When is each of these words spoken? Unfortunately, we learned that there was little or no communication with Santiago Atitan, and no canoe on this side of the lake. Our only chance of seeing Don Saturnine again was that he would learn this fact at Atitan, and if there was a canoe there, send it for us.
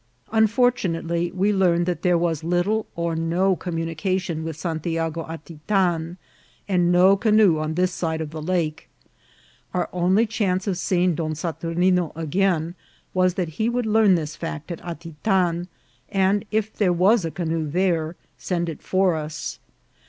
Unfortunately, 0.31 1.31
we 1.31 1.53
learned 1.53 1.85
that 1.85 2.01
there 2.01 2.17
was 2.17 2.43
little 2.43 2.87
or 2.95 3.15
no 3.15 3.55
communication 3.55 4.43
with 4.43 4.57
Santiago 4.57 5.25
Atitan, 5.27 6.17
and 6.67 6.91
no 6.91 7.15
canoe 7.15 7.59
on 7.59 7.75
this 7.75 7.91
side 7.91 8.19
of 8.19 8.31
the 8.31 8.41
lake. 8.41 8.89
Our 9.75 9.89
only 9.93 10.25
chance 10.25 10.65
of 10.65 10.79
seeing 10.79 11.13
Don 11.13 11.35
Saturnine 11.35 12.09
again 12.15 12.73
was 13.13 13.35
that 13.35 13.49
he 13.59 13.69
would 13.69 13.85
learn 13.85 14.15
this 14.15 14.35
fact 14.35 14.71
at 14.71 14.81
Atitan, 14.81 15.67
and 16.09 16.45
if 16.49 16.73
there 16.73 16.91
was 16.91 17.23
a 17.23 17.29
canoe 17.29 17.69
there, 17.69 18.15
send 18.39 18.69
it 18.69 18.81
for 18.81 19.13
us. 19.13 19.59